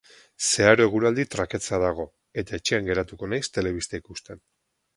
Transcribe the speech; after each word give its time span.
Zeharo 0.45 0.87
eguraldi 0.89 1.25
traketsa 1.35 1.79
dago 1.85 2.07
eta 2.43 2.57
etxean 2.61 2.89
geratuko 2.89 3.31
naiz 3.35 3.45
telebista 3.59 4.01
ikusten. 4.05 4.43